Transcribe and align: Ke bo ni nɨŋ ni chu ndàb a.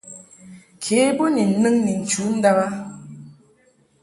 Ke 0.83 0.97
bo 1.15 1.25
ni 1.35 1.43
nɨŋ 1.61 1.75
ni 1.85 1.93
chu 2.09 2.21
ndàb 2.37 2.57
a. 2.65 2.67